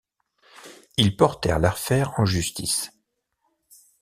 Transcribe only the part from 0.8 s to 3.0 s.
Ils portèrent l'affaire en justice.